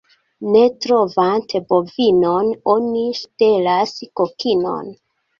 [0.53, 4.89] Ne trovante bovinon, oni ŝtelas kokinon.